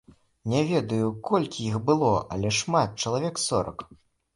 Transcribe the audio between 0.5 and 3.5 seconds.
Не ведаю, колькі іх было, але шмат, чалавек